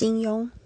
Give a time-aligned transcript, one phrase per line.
[0.00, 0.59] 金庸。